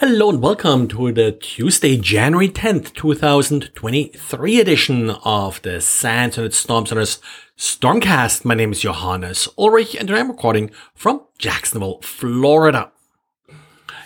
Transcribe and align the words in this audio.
Hello 0.00 0.30
Internet 0.30 0.40
welcome 0.40 0.88
to 0.88 1.12
the 1.12 1.30
Tuesday, 1.30 1.98
January 1.98 2.48
10th, 2.48 2.94
2023 2.94 4.58
edition 4.58 5.10
of 5.10 5.60
the 5.60 5.78
SANS 5.78 6.38
and 6.38 6.54
Storm 6.54 6.86
Center's 6.86 7.18
Stormcast. 7.58 8.42
My 8.46 8.54
name 8.54 8.72
is 8.72 8.80
Johannes 8.80 9.46
Ulrich 9.58 9.94
and 9.94 10.10
I'm 10.10 10.30
recording 10.30 10.70
from 10.94 11.20
Jacksonville, 11.36 12.00
Florida. 12.00 12.92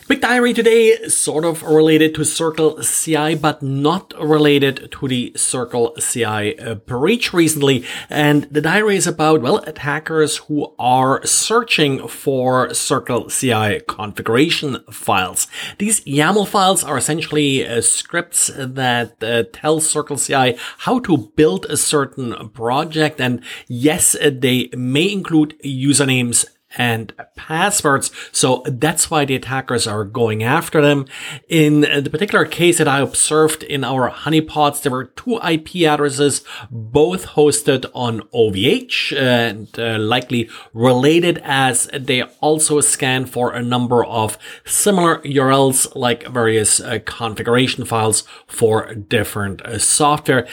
Quick 0.06 0.20
diary 0.20 0.52
today, 0.52 1.08
sort 1.08 1.46
of 1.46 1.62
related 1.62 2.14
to 2.14 2.26
Circle 2.26 2.82
CI, 2.82 3.36
but 3.36 3.62
not 3.62 4.12
related 4.20 4.92
to 4.92 5.08
the 5.08 5.32
Circle 5.34 5.96
CI 5.98 6.58
uh, 6.58 6.74
breach 6.74 7.32
recently. 7.32 7.86
And 8.10 8.44
the 8.50 8.60
diary 8.60 8.96
is 8.96 9.06
about, 9.06 9.40
well, 9.40 9.64
attackers 9.66 10.36
who 10.36 10.74
are 10.78 11.24
searching 11.24 12.06
for 12.06 12.74
Circle 12.74 13.30
CI 13.30 13.80
configuration 13.88 14.84
files. 14.90 15.46
These 15.78 16.02
YAML 16.04 16.48
files 16.48 16.84
are 16.84 16.98
essentially 16.98 17.66
uh, 17.66 17.80
scripts 17.80 18.50
that 18.54 19.24
uh, 19.24 19.44
tell 19.54 19.80
Circle 19.80 20.18
CI 20.18 20.58
how 20.80 20.98
to 20.98 21.32
build 21.34 21.64
a 21.70 21.78
certain 21.78 22.50
project. 22.50 23.22
And 23.22 23.42
yes, 23.68 24.14
they 24.20 24.68
may 24.76 25.10
include 25.10 25.58
usernames 25.64 26.44
and 26.76 27.12
passwords. 27.36 28.10
So 28.32 28.62
that's 28.66 29.10
why 29.10 29.24
the 29.24 29.36
attackers 29.36 29.86
are 29.86 30.04
going 30.04 30.42
after 30.42 30.80
them. 30.80 31.06
In 31.48 31.82
the 31.82 32.10
particular 32.10 32.44
case 32.44 32.78
that 32.78 32.88
I 32.88 33.00
observed 33.00 33.62
in 33.62 33.84
our 33.84 34.10
honeypots, 34.10 34.82
there 34.82 34.92
were 34.92 35.04
two 35.04 35.38
IP 35.38 35.86
addresses, 35.86 36.42
both 36.70 37.26
hosted 37.28 37.86
on 37.94 38.20
OVH 38.34 39.16
and 39.16 39.68
uh, 39.78 39.98
likely 39.98 40.48
related 40.72 41.40
as 41.44 41.88
they 41.92 42.22
also 42.40 42.80
scan 42.80 43.26
for 43.26 43.52
a 43.52 43.62
number 43.62 44.04
of 44.04 44.38
similar 44.64 45.18
URLs 45.18 45.94
like 45.94 46.26
various 46.28 46.80
uh, 46.80 46.98
configuration 47.04 47.84
files 47.84 48.24
for 48.46 48.94
different 48.94 49.62
uh, 49.62 49.78
software 49.78 50.46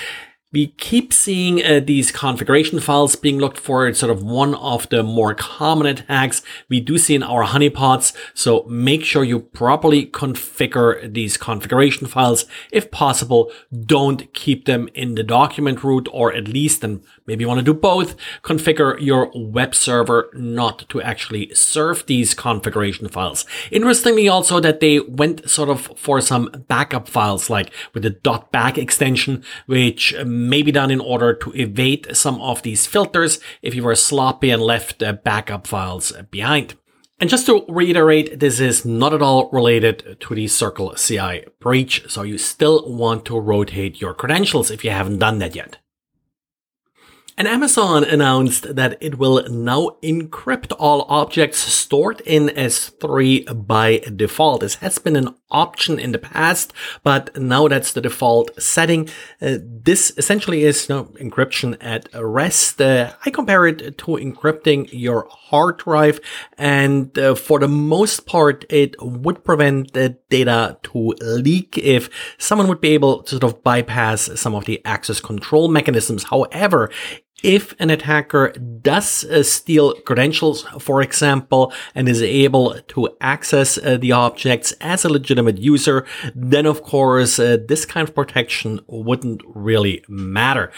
we 0.53 0.67
keep 0.67 1.13
seeing 1.13 1.63
uh, 1.63 1.79
these 1.79 2.11
configuration 2.11 2.79
files 2.81 3.15
being 3.15 3.39
looked 3.39 3.59
for. 3.59 3.87
It's 3.87 3.99
sort 3.99 4.11
of 4.11 4.21
one 4.21 4.53
of 4.55 4.89
the 4.89 5.01
more 5.01 5.33
common 5.33 5.87
attacks 5.87 6.41
we 6.67 6.81
do 6.81 6.97
see 6.97 7.15
in 7.15 7.23
our 7.23 7.45
honeypots. 7.45 8.13
So 8.33 8.63
make 8.63 9.05
sure 9.05 9.23
you 9.23 9.39
properly 9.39 10.05
configure 10.07 11.11
these 11.13 11.37
configuration 11.37 12.07
files. 12.07 12.45
If 12.71 12.91
possible, 12.91 13.51
don't 13.85 14.33
keep 14.33 14.65
them 14.65 14.89
in 14.93 15.15
the 15.15 15.23
document 15.23 15.83
root 15.83 16.09
or 16.11 16.33
at 16.33 16.49
least, 16.49 16.83
and 16.83 17.01
maybe 17.25 17.43
you 17.43 17.47
want 17.47 17.59
to 17.59 17.65
do 17.65 17.73
both, 17.73 18.17
configure 18.43 18.99
your 18.99 19.31
web 19.33 19.73
server 19.73 20.29
not 20.33 20.89
to 20.89 21.01
actually 21.01 21.53
serve 21.55 22.05
these 22.07 22.33
configuration 22.33 23.07
files. 23.07 23.45
Interestingly 23.71 24.27
also 24.27 24.59
that 24.59 24.81
they 24.81 24.99
went 24.99 25.49
sort 25.49 25.69
of 25.69 25.97
for 25.97 26.19
some 26.19 26.49
backup 26.67 27.07
files 27.07 27.49
like 27.49 27.71
with 27.93 28.03
the 28.03 28.41
.bak 28.51 28.77
extension, 28.77 29.43
which 29.65 30.13
may 30.25 30.40
be 30.49 30.71
done 30.71 30.91
in 30.91 30.99
order 30.99 31.33
to 31.33 31.51
evade 31.53 32.15
some 32.15 32.41
of 32.41 32.61
these 32.61 32.87
filters 32.87 33.39
if 33.61 33.75
you 33.75 33.83
were 33.83 33.95
sloppy 33.95 34.49
and 34.49 34.61
left 34.61 35.03
backup 35.23 35.67
files 35.67 36.11
behind. 36.31 36.75
And 37.19 37.29
just 37.29 37.45
to 37.45 37.63
reiterate, 37.69 38.39
this 38.39 38.59
is 38.59 38.83
not 38.83 39.13
at 39.13 39.21
all 39.21 39.49
related 39.51 40.17
to 40.21 40.33
the 40.33 40.47
Circle 40.47 40.95
CI 40.95 41.45
breach, 41.59 42.03
so 42.09 42.23
you 42.23 42.39
still 42.39 42.91
want 42.91 43.25
to 43.25 43.39
rotate 43.39 44.01
your 44.01 44.15
credentials 44.15 44.71
if 44.71 44.83
you 44.83 44.89
haven't 44.89 45.19
done 45.19 45.37
that 45.37 45.55
yet. 45.55 45.77
And 47.37 47.47
Amazon 47.47 48.03
announced 48.03 48.75
that 48.75 48.97
it 49.01 49.17
will 49.17 49.47
now 49.49 49.97
encrypt 50.03 50.73
all 50.77 51.05
objects 51.09 51.59
stored 51.59 52.21
in 52.21 52.47
S3 52.49 53.67
by 53.67 53.99
default. 53.99 54.61
This 54.61 54.75
has 54.75 54.97
been 54.99 55.15
an 55.15 55.35
option 55.51 55.99
in 55.99 56.11
the 56.11 56.19
past, 56.19 56.73
but 57.03 57.35
now 57.35 57.67
that's 57.67 57.93
the 57.93 58.01
default 58.01 58.61
setting. 58.61 59.09
Uh, 59.41 59.57
this 59.61 60.11
essentially 60.17 60.63
is 60.63 60.87
you 60.89 60.95
know, 60.95 61.03
encryption 61.19 61.77
at 61.81 62.09
rest. 62.13 62.81
Uh, 62.81 63.13
I 63.25 63.29
compare 63.29 63.67
it 63.67 63.97
to 63.99 64.05
encrypting 64.05 64.89
your 64.91 65.27
hard 65.29 65.77
drive, 65.77 66.19
and 66.57 67.17
uh, 67.17 67.35
for 67.35 67.59
the 67.59 67.67
most 67.67 68.25
part, 68.25 68.65
it 68.69 68.95
would 69.01 69.43
prevent 69.43 69.93
the 69.93 70.17
data 70.29 70.77
to 70.83 71.13
leak 71.21 71.77
if 71.77 72.09
someone 72.37 72.67
would 72.67 72.81
be 72.81 72.89
able 72.89 73.23
to 73.23 73.31
sort 73.31 73.43
of 73.43 73.63
bypass 73.63 74.29
some 74.39 74.55
of 74.55 74.65
the 74.65 74.83
access 74.85 75.19
control 75.19 75.67
mechanisms. 75.67 76.23
However, 76.23 76.89
if 77.43 77.73
an 77.79 77.89
attacker 77.89 78.51
does 78.81 79.23
uh, 79.25 79.43
steal 79.43 79.93
credentials, 80.01 80.63
for 80.79 81.01
example, 81.01 81.73
and 81.95 82.07
is 82.07 82.21
able 82.21 82.79
to 82.89 83.09
access 83.19 83.77
uh, 83.77 83.97
the 83.97 84.11
objects 84.11 84.73
as 84.81 85.05
a 85.05 85.09
legitimate 85.09 85.57
user, 85.57 86.05
then 86.35 86.65
of 86.65 86.83
course 86.83 87.39
uh, 87.39 87.57
this 87.67 87.85
kind 87.85 88.07
of 88.07 88.15
protection 88.15 88.79
wouldn't 88.87 89.41
really 89.45 90.03
matter. 90.07 90.71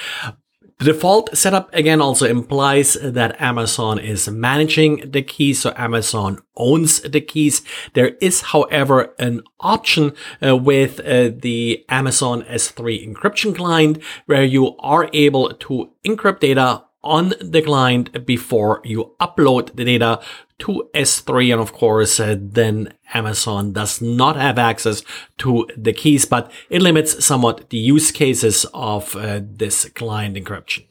The 0.79 0.85
default 0.85 1.38
setup 1.38 1.73
again 1.73 2.01
also 2.01 2.25
implies 2.25 2.94
that 3.01 3.39
Amazon 3.41 4.00
is 4.00 4.28
managing 4.29 5.11
the 5.11 5.22
keys, 5.22 5.61
so 5.61 5.73
Amazon 5.78 6.39
owns 6.57 7.00
the 7.01 7.22
keys. 7.22 7.61
There 7.94 8.16
is, 8.19 8.41
however, 8.41 9.13
an 9.19 9.44
option 9.59 10.13
uh, 10.45 10.57
with 10.57 11.00
uh, 11.00 11.31
the 11.35 11.85
Amazon 11.89 12.44
S3 12.44 13.07
encryption 13.07 13.56
client 13.56 14.01
where 14.25 14.44
you 14.44 14.75
are 14.78 15.09
able 15.13 15.53
to 15.53 15.91
encrypt 16.06 16.39
data 16.39 16.84
on 17.03 17.34
the 17.41 17.61
client 17.61 18.25
before 18.25 18.81
you 18.84 19.13
upload 19.19 19.75
the 19.75 19.85
data 19.85 20.22
to 20.63 20.90
S3. 20.94 21.51
And 21.51 21.62
of 21.62 21.74
course, 21.74 22.19
uh, 22.19 22.38
then 22.40 22.94
Amazon 23.13 23.74
does 23.74 24.01
not 24.01 24.38
have 24.38 24.57
access 24.57 25.03
to 25.40 25.68
the 25.78 25.91
keys, 25.91 26.25
but 26.25 26.50
it 26.69 26.81
limits 26.81 27.24
somewhat 27.24 27.69
the 27.69 27.78
use 27.78 28.12
cases 28.12 28.66
of 28.73 29.16
uh, 29.16 29.41
this 29.44 29.90
client 29.90 30.38
encryption. 30.38 30.84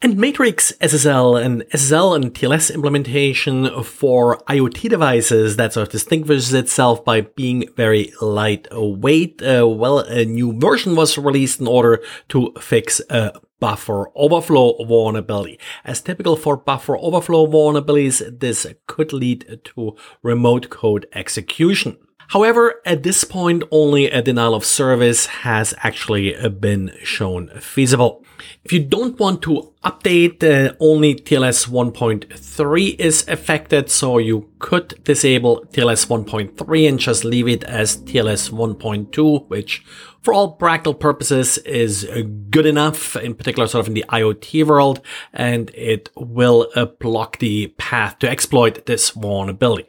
And 0.00 0.16
Matrix 0.16 0.70
SSL 0.80 1.44
and 1.44 1.62
SSL 1.70 2.14
and 2.14 2.32
TLS 2.32 2.72
implementation 2.72 3.82
for 3.82 4.38
IoT 4.48 4.88
devices 4.88 5.56
that 5.56 5.72
sort 5.72 5.88
of 5.88 5.92
distinguishes 5.92 6.54
itself 6.54 7.04
by 7.04 7.22
being 7.22 7.68
very 7.74 8.12
lightweight. 8.20 9.42
Uh, 9.42 9.66
well, 9.66 9.98
a 9.98 10.24
new 10.24 10.56
version 10.56 10.94
was 10.94 11.18
released 11.18 11.58
in 11.58 11.66
order 11.66 12.00
to 12.28 12.52
fix 12.60 13.00
a 13.10 13.32
buffer 13.58 14.06
overflow 14.14 14.76
vulnerability. 14.84 15.58
As 15.84 16.00
typical 16.00 16.36
for 16.36 16.56
buffer 16.56 16.96
overflow 16.96 17.48
vulnerabilities, 17.48 18.38
this 18.38 18.68
could 18.86 19.12
lead 19.12 19.60
to 19.64 19.96
remote 20.22 20.70
code 20.70 21.08
execution. 21.12 21.96
However, 22.28 22.74
at 22.84 23.04
this 23.04 23.24
point, 23.24 23.62
only 23.70 24.10
a 24.10 24.20
denial 24.20 24.54
of 24.54 24.64
service 24.64 25.26
has 25.26 25.72
actually 25.78 26.36
been 26.60 26.92
shown 27.02 27.48
feasible. 27.58 28.22
If 28.64 28.72
you 28.72 28.84
don't 28.84 29.18
want 29.18 29.40
to 29.42 29.72
update, 29.82 30.44
uh, 30.44 30.74
only 30.78 31.14
TLS 31.14 31.68
1.3 31.68 33.00
is 33.00 33.26
affected, 33.28 33.90
so 33.90 34.18
you 34.18 34.50
could 34.58 35.02
disable 35.04 35.64
TLS 35.72 36.06
1.3 36.06 36.88
and 36.88 36.98
just 36.98 37.24
leave 37.24 37.48
it 37.48 37.64
as 37.64 37.96
TLS 37.96 38.50
1.2, 38.50 39.48
which 39.48 39.82
for 40.20 40.34
all 40.34 40.52
practical 40.52 40.92
purposes 40.92 41.56
is 41.58 42.06
good 42.50 42.66
enough, 42.66 43.16
in 43.16 43.34
particular 43.34 43.66
sort 43.66 43.84
of 43.84 43.88
in 43.88 43.94
the 43.94 44.04
IoT 44.10 44.66
world, 44.66 45.00
and 45.32 45.70
it 45.70 46.10
will 46.14 46.68
uh, 46.76 46.84
block 46.84 47.38
the 47.38 47.68
path 47.78 48.18
to 48.18 48.28
exploit 48.28 48.84
this 48.84 49.10
vulnerability. 49.10 49.86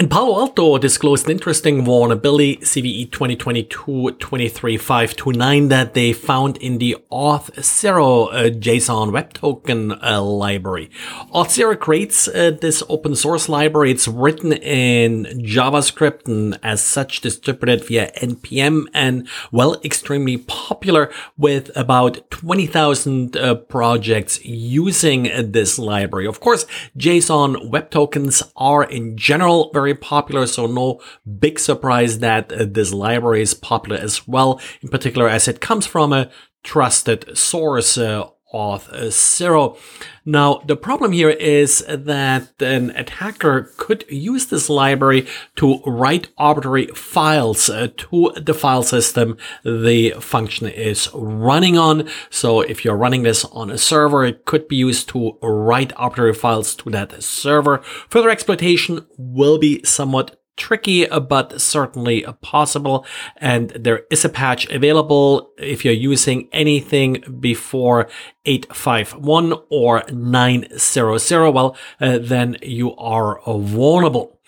And 0.00 0.08
Palo 0.08 0.38
Alto 0.38 0.78
disclosed 0.78 1.24
an 1.24 1.32
interesting 1.32 1.84
vulnerability, 1.84 2.58
CVE 2.58 3.10
2022-23529, 3.10 5.70
that 5.70 5.94
they 5.94 6.12
found 6.12 6.56
in 6.58 6.78
the 6.78 6.96
Auth0 7.10 8.28
uh, 8.28 8.50
JSON 8.50 9.10
Web 9.10 9.32
Token 9.32 10.00
uh, 10.00 10.22
library. 10.22 10.88
Auth0 11.34 11.80
creates 11.80 12.28
uh, 12.28 12.52
this 12.60 12.80
open 12.88 13.16
source 13.16 13.48
library. 13.48 13.90
It's 13.90 14.06
written 14.06 14.52
in 14.52 15.24
JavaScript 15.40 16.28
and 16.28 16.60
as 16.62 16.80
such 16.80 17.20
distributed 17.20 17.84
via 17.84 18.12
NPM 18.12 18.84
and, 18.94 19.26
well, 19.50 19.80
extremely 19.82 20.36
popular 20.36 21.10
with 21.36 21.76
about 21.76 22.30
20,000 22.30 23.36
uh, 23.36 23.56
projects 23.56 24.44
using 24.44 25.24
this 25.50 25.76
library. 25.76 26.28
Of 26.28 26.38
course, 26.38 26.66
JSON 26.96 27.68
Web 27.68 27.90
Tokens 27.90 28.44
are 28.54 28.84
in 28.84 29.16
general 29.16 29.72
very 29.72 29.87
very 29.88 29.98
popular, 29.98 30.46
so 30.46 30.66
no 30.66 31.00
big 31.38 31.58
surprise 31.58 32.18
that 32.18 32.52
uh, 32.52 32.66
this 32.68 32.92
library 32.92 33.42
is 33.42 33.54
popular 33.54 33.96
as 33.96 34.28
well, 34.28 34.60
in 34.82 34.88
particular 34.88 35.28
as 35.28 35.48
it 35.48 35.60
comes 35.60 35.86
from 35.86 36.12
a 36.12 36.30
trusted 36.62 37.36
source. 37.36 37.96
Uh, 37.96 38.28
Auth0. 38.52 39.78
Now, 40.24 40.62
the 40.66 40.76
problem 40.76 41.12
here 41.12 41.30
is 41.30 41.84
that 41.88 42.50
an 42.60 42.90
attacker 42.90 43.70
could 43.76 44.04
use 44.08 44.46
this 44.46 44.68
library 44.68 45.26
to 45.56 45.80
write 45.84 46.28
arbitrary 46.38 46.86
files 46.88 47.68
uh, 47.68 47.88
to 47.96 48.32
the 48.36 48.54
file 48.54 48.82
system 48.82 49.36
the 49.64 50.10
function 50.20 50.66
is 50.66 51.08
running 51.14 51.78
on. 51.78 52.08
So 52.30 52.60
if 52.60 52.84
you're 52.84 52.96
running 52.96 53.22
this 53.22 53.44
on 53.46 53.70
a 53.70 53.78
server, 53.78 54.24
it 54.24 54.44
could 54.44 54.68
be 54.68 54.76
used 54.76 55.08
to 55.10 55.38
write 55.42 55.92
arbitrary 55.96 56.34
files 56.34 56.74
to 56.76 56.90
that 56.90 57.22
server. 57.22 57.78
Further 58.10 58.30
exploitation 58.30 59.06
will 59.16 59.58
be 59.58 59.82
somewhat 59.84 60.40
tricky, 60.58 61.06
but 61.06 61.60
certainly 61.60 62.26
possible. 62.42 63.06
And 63.36 63.70
there 63.70 64.02
is 64.10 64.24
a 64.24 64.28
patch 64.28 64.68
available 64.68 65.52
if 65.56 65.84
you're 65.84 65.94
using 65.94 66.48
anything 66.52 67.24
before 67.40 68.08
851 68.44 69.54
or 69.70 70.02
900. 70.12 71.50
Well, 71.50 71.76
uh, 72.00 72.18
then 72.20 72.56
you 72.62 72.94
are 72.96 73.40
vulnerable. 73.46 74.38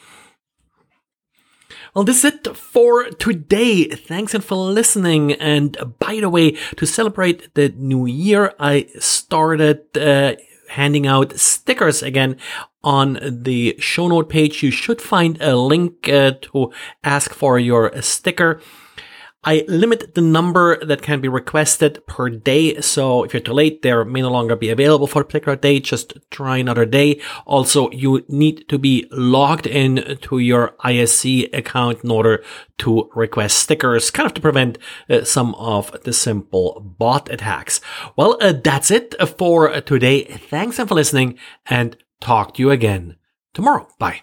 Well, 1.94 2.04
this 2.04 2.24
is 2.24 2.34
it 2.34 2.56
for 2.56 3.10
today. 3.10 3.84
Thanks 3.84 4.32
for 4.34 4.54
listening. 4.54 5.32
And 5.32 5.76
by 5.98 6.20
the 6.20 6.28
way, 6.28 6.52
to 6.76 6.86
celebrate 6.86 7.52
the 7.54 7.70
new 7.70 8.06
year, 8.06 8.54
I 8.60 8.86
started 9.00 9.96
uh, 9.96 10.34
handing 10.70 11.06
out 11.06 11.38
stickers 11.38 12.02
again 12.02 12.36
on 12.82 13.18
the 13.22 13.76
show 13.78 14.08
note 14.08 14.28
page. 14.28 14.62
You 14.62 14.70
should 14.70 15.00
find 15.00 15.40
a 15.40 15.56
link 15.56 16.08
uh, 16.08 16.32
to 16.42 16.72
ask 17.04 17.32
for 17.32 17.58
your 17.58 18.00
sticker. 18.02 18.60
I 19.42 19.64
limit 19.68 20.14
the 20.14 20.20
number 20.20 20.84
that 20.84 21.00
can 21.00 21.20
be 21.20 21.28
requested 21.28 22.06
per 22.06 22.28
day. 22.28 22.80
So 22.82 23.24
if 23.24 23.32
you're 23.32 23.40
too 23.40 23.54
late, 23.54 23.80
there 23.80 24.04
may 24.04 24.20
no 24.20 24.30
longer 24.30 24.54
be 24.54 24.68
available 24.68 25.06
for 25.06 25.22
a 25.22 25.24
particular 25.24 25.56
day. 25.56 25.80
Just 25.80 26.18
try 26.30 26.58
another 26.58 26.84
day. 26.84 27.20
Also, 27.46 27.90
you 27.90 28.24
need 28.28 28.68
to 28.68 28.78
be 28.78 29.06
logged 29.10 29.66
in 29.66 30.18
to 30.22 30.38
your 30.38 30.74
ISC 30.84 31.54
account 31.56 32.04
in 32.04 32.10
order 32.10 32.44
to 32.78 33.10
request 33.14 33.58
stickers, 33.58 34.10
kind 34.10 34.26
of 34.26 34.34
to 34.34 34.42
prevent 34.42 34.76
uh, 35.08 35.24
some 35.24 35.54
of 35.54 35.90
the 36.02 36.12
simple 36.12 36.94
bot 36.98 37.30
attacks. 37.30 37.80
Well, 38.16 38.36
uh, 38.42 38.52
that's 38.52 38.90
it 38.90 39.14
for 39.38 39.80
today. 39.80 40.24
Thanks 40.24 40.76
for 40.76 40.84
listening 40.84 41.38
and 41.66 41.96
talk 42.20 42.54
to 42.54 42.62
you 42.62 42.70
again 42.70 43.16
tomorrow. 43.54 43.88
Bye. 43.98 44.20